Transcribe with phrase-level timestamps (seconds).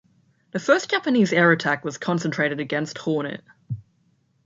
[0.49, 3.43] The first Japanese air attack was concentrated against "Hornet".